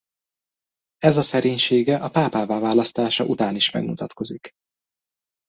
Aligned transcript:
Ez 0.97 1.17
a 1.17 1.21
szerénysége 1.21 1.97
a 1.99 2.09
pápává 2.09 2.59
választása 2.59 3.25
után 3.25 3.55
is 3.55 3.71
megmutatkozik. 3.71 4.49